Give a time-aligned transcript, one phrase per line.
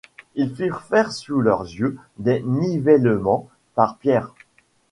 [0.33, 4.33] Ils firent faire sous leurs yeux des nivellements par Pierre.